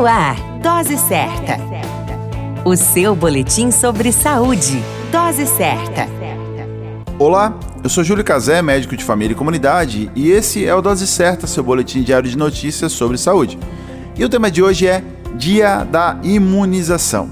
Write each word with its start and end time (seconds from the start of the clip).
No 0.00 0.06
ar, 0.06 0.34
Dose 0.62 0.96
Certa. 0.96 1.58
O 2.64 2.74
seu 2.74 3.14
boletim 3.14 3.70
sobre 3.70 4.10
saúde. 4.12 4.82
Dose 5.12 5.44
Certa. 5.46 6.08
Olá, 7.18 7.54
eu 7.84 7.90
sou 7.90 8.02
Júlio 8.02 8.24
Cazé, 8.24 8.62
médico 8.62 8.96
de 8.96 9.04
família 9.04 9.34
e 9.34 9.36
comunidade, 9.36 10.10
e 10.16 10.30
esse 10.30 10.64
é 10.64 10.74
o 10.74 10.80
Dose 10.80 11.06
Certa, 11.06 11.46
seu 11.46 11.62
boletim 11.62 12.02
diário 12.02 12.30
de 12.30 12.38
notícias 12.38 12.92
sobre 12.92 13.18
saúde. 13.18 13.58
E 14.16 14.24
o 14.24 14.28
tema 14.30 14.50
de 14.50 14.62
hoje 14.62 14.86
é 14.86 15.04
Dia 15.34 15.84
da 15.84 16.18
Imunização. 16.22 17.30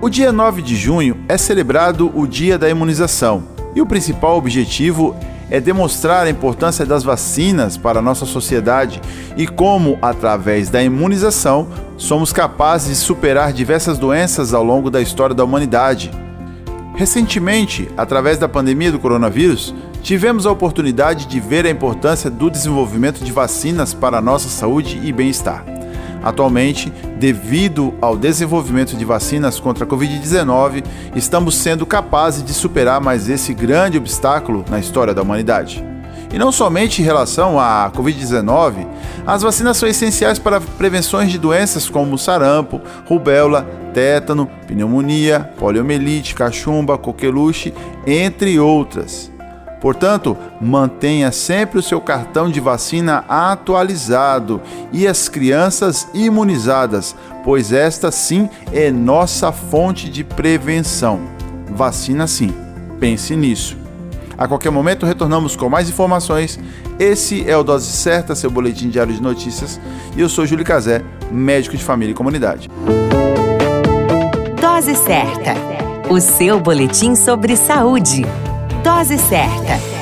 O 0.00 0.08
dia 0.08 0.32
9 0.32 0.62
de 0.62 0.74
junho 0.74 1.16
é 1.28 1.38
celebrado 1.38 2.10
o 2.12 2.26
Dia 2.26 2.58
da 2.58 2.68
Imunização, 2.68 3.44
e 3.72 3.80
o 3.80 3.86
principal 3.86 4.36
objetivo 4.36 5.14
é 5.22 5.37
demonstrar 5.60 6.26
a 6.26 6.30
importância 6.30 6.84
das 6.84 7.02
vacinas 7.02 7.76
para 7.76 8.00
a 8.00 8.02
nossa 8.02 8.26
sociedade 8.26 9.00
e 9.36 9.46
como, 9.46 9.98
através 10.02 10.68
da 10.68 10.82
imunização, 10.82 11.68
somos 11.96 12.32
capazes 12.32 12.88
de 12.90 12.96
superar 12.96 13.52
diversas 13.52 13.98
doenças 13.98 14.52
ao 14.52 14.62
longo 14.62 14.90
da 14.90 15.00
história 15.00 15.34
da 15.34 15.44
humanidade. 15.44 16.10
Recentemente, 16.94 17.88
através 17.96 18.38
da 18.38 18.48
pandemia 18.48 18.92
do 18.92 18.98
coronavírus, 18.98 19.74
tivemos 20.02 20.46
a 20.46 20.50
oportunidade 20.50 21.26
de 21.26 21.40
ver 21.40 21.64
a 21.64 21.70
importância 21.70 22.28
do 22.28 22.50
desenvolvimento 22.50 23.24
de 23.24 23.32
vacinas 23.32 23.94
para 23.94 24.18
a 24.18 24.22
nossa 24.22 24.48
saúde 24.48 25.00
e 25.02 25.12
bem-estar. 25.12 25.77
Atualmente, 26.28 26.92
devido 27.18 27.94
ao 28.02 28.14
desenvolvimento 28.14 28.94
de 28.94 29.02
vacinas 29.02 29.58
contra 29.58 29.86
a 29.86 29.88
Covid-19, 29.88 30.84
estamos 31.16 31.54
sendo 31.56 31.86
capazes 31.86 32.44
de 32.44 32.52
superar 32.52 33.00
mais 33.00 33.30
esse 33.30 33.54
grande 33.54 33.96
obstáculo 33.96 34.62
na 34.68 34.78
história 34.78 35.14
da 35.14 35.22
humanidade. 35.22 35.82
E 36.30 36.38
não 36.38 36.52
somente 36.52 37.00
em 37.00 37.04
relação 37.06 37.58
à 37.58 37.90
Covid-19, 37.96 38.86
as 39.26 39.40
vacinas 39.40 39.78
são 39.78 39.88
essenciais 39.88 40.38
para 40.38 40.60
prevenções 40.60 41.32
de 41.32 41.38
doenças 41.38 41.88
como 41.88 42.18
sarampo, 42.18 42.78
rubéola, 43.06 43.66
tétano, 43.94 44.50
pneumonia, 44.66 45.50
poliomielite, 45.58 46.34
cachumba, 46.34 46.98
coqueluche, 46.98 47.72
entre 48.06 48.60
outras. 48.60 49.30
Portanto, 49.80 50.36
mantenha 50.60 51.30
sempre 51.30 51.78
o 51.78 51.82
seu 51.82 52.00
cartão 52.00 52.50
de 52.50 52.60
vacina 52.60 53.24
atualizado 53.28 54.60
e 54.92 55.06
as 55.06 55.28
crianças 55.28 56.08
imunizadas, 56.12 57.14
pois 57.44 57.72
esta 57.72 58.10
sim 58.10 58.48
é 58.72 58.90
nossa 58.90 59.52
fonte 59.52 60.08
de 60.08 60.24
prevenção. 60.24 61.20
Vacina 61.70 62.26
sim, 62.26 62.52
pense 62.98 63.36
nisso. 63.36 63.76
A 64.36 64.46
qualquer 64.46 64.70
momento 64.70 65.04
retornamos 65.04 65.56
com 65.56 65.68
mais 65.68 65.88
informações. 65.88 66.58
Esse 66.98 67.48
é 67.48 67.56
o 67.56 67.62
Dose 67.62 67.90
Certa, 67.90 68.34
seu 68.34 68.50
boletim 68.50 68.88
diário 68.88 69.12
de 69.12 69.22
notícias, 69.22 69.80
e 70.16 70.20
eu 70.20 70.28
sou 70.28 70.46
Júlio 70.46 70.64
Cazé, 70.64 71.02
médico 71.30 71.76
de 71.76 71.84
família 71.84 72.12
e 72.12 72.14
comunidade. 72.14 72.68
Dose 74.60 74.94
Certa, 74.96 75.54
o 76.08 76.20
seu 76.20 76.58
boletim 76.60 77.14
sobre 77.14 77.56
saúde. 77.56 78.24
Dose 78.88 79.18
certa. 79.18 79.97